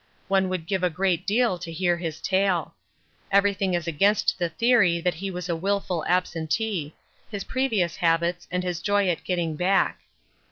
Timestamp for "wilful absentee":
5.55-6.95